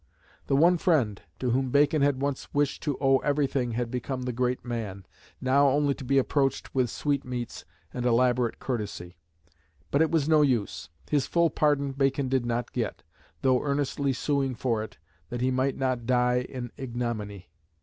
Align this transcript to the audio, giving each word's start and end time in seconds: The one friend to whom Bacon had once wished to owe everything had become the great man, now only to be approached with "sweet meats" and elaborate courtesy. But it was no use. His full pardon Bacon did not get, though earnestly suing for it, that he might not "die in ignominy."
The 0.47 0.55
one 0.55 0.79
friend 0.79 1.21
to 1.37 1.51
whom 1.51 1.69
Bacon 1.69 2.01
had 2.01 2.19
once 2.23 2.51
wished 2.55 2.81
to 2.81 2.97
owe 2.99 3.17
everything 3.19 3.73
had 3.73 3.91
become 3.91 4.23
the 4.23 4.33
great 4.33 4.65
man, 4.65 5.05
now 5.39 5.67
only 5.69 5.93
to 5.93 6.03
be 6.03 6.17
approached 6.17 6.73
with 6.73 6.89
"sweet 6.89 7.23
meats" 7.23 7.65
and 7.93 8.03
elaborate 8.03 8.57
courtesy. 8.57 9.19
But 9.91 10.01
it 10.01 10.09
was 10.09 10.27
no 10.27 10.41
use. 10.41 10.89
His 11.11 11.27
full 11.27 11.51
pardon 11.51 11.91
Bacon 11.91 12.29
did 12.29 12.47
not 12.47 12.73
get, 12.73 13.03
though 13.43 13.61
earnestly 13.61 14.11
suing 14.11 14.55
for 14.55 14.81
it, 14.81 14.97
that 15.29 15.41
he 15.41 15.51
might 15.51 15.77
not 15.77 16.07
"die 16.07 16.47
in 16.49 16.71
ignominy." 16.77 17.51